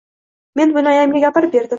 [0.61, 1.69] Men buni ayamga gapirib berdim.